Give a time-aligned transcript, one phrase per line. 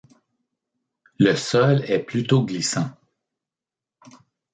[1.19, 2.89] Le sol est plutôt glissant.